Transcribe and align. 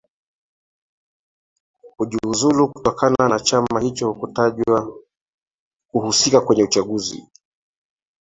kujiuzulu 1.97 2.67
kutokana 2.73 3.29
na 3.29 3.39
chama 3.39 3.79
hicho 3.81 4.13
kutajwa 4.13 4.93
kuhusika 5.91 6.41
kwenye 6.41 6.63
uchunguzi 6.63 7.27